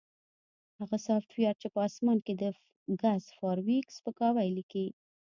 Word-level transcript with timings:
هغه 0.79 0.97
سافټویر 1.07 1.53
چې 1.61 1.67
په 1.73 1.79
اسمان 1.89 2.17
کې 2.25 2.33
د 2.41 2.43
ګس 3.01 3.23
فارویک 3.37 3.85
سپکاوی 3.97 4.47
لیکي 4.57 4.85